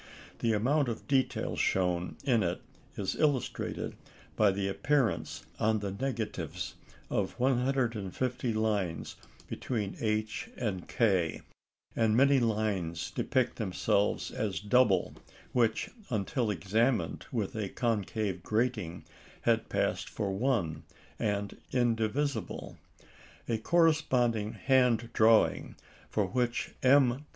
[0.39, 2.63] The amount of detail shown in it
[2.97, 3.95] is illustrated
[4.35, 6.73] by the appearance on the negatives
[7.11, 9.15] of 150 lines
[9.47, 11.43] between H and K;
[11.95, 15.17] and many lines depict themselves as double
[15.53, 19.05] which, until examined with a concave grating,
[19.41, 20.81] had passed for one
[21.19, 22.75] and indivisible.
[23.47, 25.75] A corresponding hand drawing,
[26.09, 27.27] for which M.